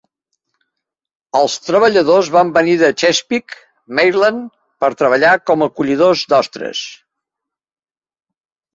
Els 1.39 1.57
treballadors 1.65 2.31
van 2.37 2.55
venir 2.57 2.73
de 2.85 2.91
Chesapeake, 3.03 3.61
Maryland, 4.01 4.49
per 4.87 4.93
treballar 5.05 5.37
com 5.53 5.69
a 5.69 5.71
collidors 5.79 6.29
d'ostres. 6.35 6.87